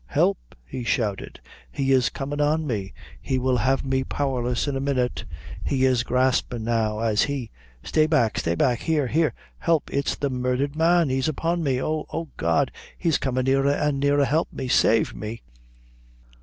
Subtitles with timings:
[0.07, 1.39] "Help," he shouted,
[1.71, 5.25] "he is comin' on me he will have me powerless in a minute.
[5.63, 7.51] He is gaspin' now, as he
[7.83, 11.79] Stay back, stay back here here, help; it's the murdhered man he's upon me.
[11.79, 12.07] Oh!
[12.11, 12.71] Oh, God!
[12.97, 14.25] he's comin' nearer and nearer.
[14.25, 15.43] Help me save me!"